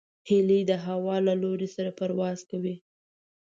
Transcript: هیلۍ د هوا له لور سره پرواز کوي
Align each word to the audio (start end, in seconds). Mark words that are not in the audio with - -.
هیلۍ 0.29 0.61
د 0.69 0.71
هوا 0.85 1.15
له 1.27 1.33
لور 1.41 1.59
سره 1.75 1.91
پرواز 1.99 2.39
کوي 2.51 2.75